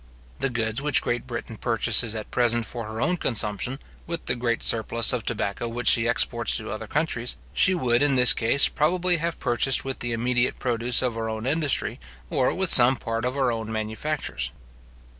The 0.39 0.49
goods 0.49 0.81
which 0.81 1.03
Great 1.03 1.27
Britain 1.27 1.57
purchases 1.57 2.15
at 2.15 2.31
present 2.31 2.65
for 2.65 2.85
her 2.85 2.99
own 2.99 3.17
consumption 3.17 3.77
with 4.07 4.25
the 4.25 4.33
great 4.35 4.63
surplus 4.63 5.13
of 5.13 5.23
tobacco 5.23 5.67
which 5.67 5.87
she 5.87 6.07
exports 6.07 6.57
to 6.57 6.71
other 6.71 6.87
countries, 6.87 7.35
she 7.53 7.75
would, 7.75 8.01
in 8.01 8.15
this 8.15 8.33
case, 8.33 8.67
probably 8.67 9.17
have 9.17 9.37
purchased 9.39 9.85
with 9.85 9.99
the 9.99 10.11
immediate 10.11 10.57
produce 10.57 11.03
of 11.03 11.13
her 11.13 11.29
own 11.29 11.45
industry, 11.45 11.99
or 12.31 12.51
with 12.51 12.71
some 12.71 12.95
part 12.95 13.25
of 13.25 13.35
her 13.35 13.51
own 13.51 13.71
manufactures. 13.71 14.51